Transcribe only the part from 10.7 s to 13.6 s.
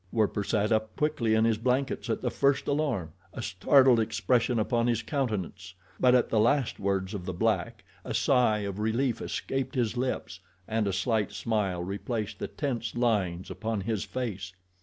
a slight smile replaced the tense lines